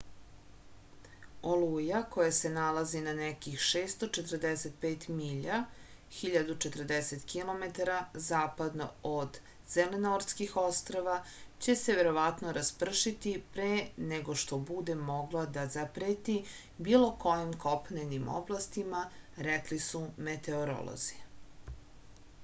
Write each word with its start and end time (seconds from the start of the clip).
олуја 1.53 1.97
која 2.13 2.29
се 2.35 2.49
налази 2.53 3.01
на 3.07 3.11
неких 3.17 3.59
645 3.71 5.03
миља 5.17 5.59
1040 6.21 7.27
km 7.33 7.69
западно 8.29 8.87
од 9.09 9.37
зеленортских 9.75 10.57
острва 10.63 11.19
ће 11.65 11.75
се 11.83 11.97
вероватно 12.01 12.55
распршити 12.59 13.35
пре 13.57 13.69
него 14.13 14.37
што 14.45 14.59
буде 14.73 14.97
могла 15.11 15.47
да 15.59 15.67
запрети 15.79 16.39
било 16.89 17.11
којим 17.27 17.53
копненим 17.67 18.29
областима 18.41 19.03
рекли 19.51 19.79
су 19.91 20.01
метеоролози 20.29 21.25